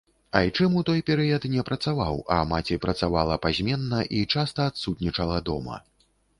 Айчым 0.37 0.71
ў 0.79 0.87
той 0.87 1.03
перыяд 1.09 1.45
не 1.55 1.65
працаваў, 1.67 2.17
а 2.37 2.39
маці 2.53 2.79
працавала 2.87 3.39
пазменна 3.47 4.01
і 4.21 4.25
часта 4.37 4.69
адсутнічала 4.73 5.37
дома. 5.55 5.83